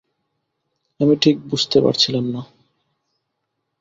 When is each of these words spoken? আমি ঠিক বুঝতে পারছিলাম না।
আমি 0.99 1.13
ঠিক 1.21 1.35
বুঝতে 1.49 1.77
পারছিলাম 1.81 2.25
না। 2.31 2.41